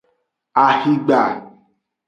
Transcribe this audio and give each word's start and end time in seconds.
Ahigba. 0.63 1.21